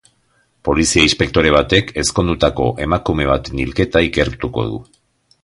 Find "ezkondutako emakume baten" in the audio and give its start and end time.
2.05-3.63